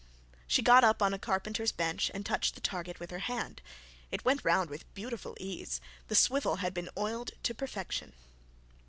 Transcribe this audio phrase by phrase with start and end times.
[0.47, 3.61] She got up on a carpenter's bench and touched the target with her hand;
[4.09, 8.13] it went round with beautiful ease; the swivel had been oiled to perfection.